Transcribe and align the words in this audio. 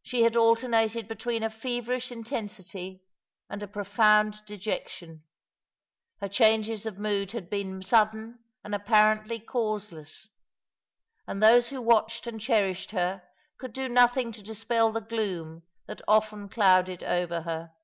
She 0.00 0.22
had 0.22 0.36
alternated 0.36 1.06
between 1.06 1.42
a 1.42 1.50
feverish 1.50 2.10
intensity 2.10 3.02
and 3.50 3.62
a 3.62 3.68
profound 3.68 4.40
dejectioiL 4.46 5.20
Her 6.22 6.28
changes 6.30 6.86
of 6.86 6.96
mood 6.96 7.32
had 7.32 7.50
been 7.50 7.82
sudden 7.82 8.38
and 8.64 8.74
apparently 8.74 9.38
causeless; 9.38 10.30
and 11.26 11.42
those 11.42 11.68
who 11.68 11.82
watched 11.82 12.26
and 12.26 12.40
cherished 12.40 12.92
her 12.92 13.22
could 13.58 13.74
do 13.74 13.86
nothing 13.86 14.32
to 14.32 14.42
dispel 14.42 14.92
the 14.92 15.00
gloom 15.02 15.62
that 15.86 16.00
often 16.08 16.48
clouded 16.48 17.02
over 17.02 17.42
her. 17.42 17.74